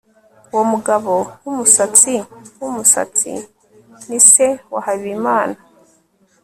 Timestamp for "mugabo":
0.73-1.13